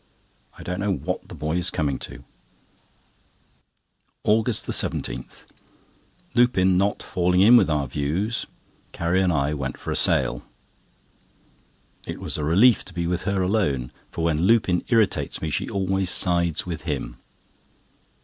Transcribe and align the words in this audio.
I 0.57 0.63
don't 0.63 0.79
know 0.79 0.91
what 0.95 1.29
the 1.29 1.35
boy 1.35 1.57
is 1.57 1.69
coming 1.69 1.99
to. 1.99 2.23
AUGUST 4.23 4.65
17.—Lupin 4.65 6.75
not 6.75 7.03
falling 7.03 7.41
in 7.41 7.55
with 7.55 7.69
our 7.69 7.87
views, 7.87 8.47
Carrie 8.93 9.21
and 9.21 9.31
I 9.31 9.53
went 9.53 9.77
for 9.77 9.91
a 9.91 9.95
sail. 9.95 10.41
It 12.07 12.19
was 12.19 12.35
a 12.39 12.43
relief 12.43 12.83
to 12.85 12.95
be 12.95 13.05
with 13.05 13.21
her 13.29 13.43
alone; 13.43 13.91
for 14.09 14.23
when 14.23 14.41
Lupin 14.41 14.83
irritates 14.87 15.39
me, 15.39 15.51
she 15.51 15.69
always 15.69 16.09
sides 16.09 16.65
with 16.65 16.81
him. 16.81 17.17